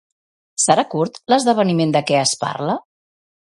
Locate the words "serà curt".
0.63-1.21